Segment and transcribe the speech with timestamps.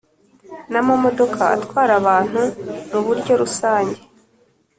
[0.71, 2.41] Namamodoka atwara abantu
[2.91, 3.99] muburyo rusange